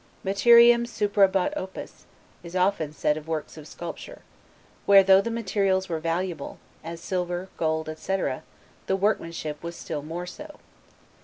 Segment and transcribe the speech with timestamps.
[0.23, 2.05] 'Materiam superabat opus',
[2.41, 4.23] is often said of works of sculpture;
[4.87, 8.41] where though the materials were valuable, as silver, gold, etc.,
[8.87, 10.59] the workmanship was still more so.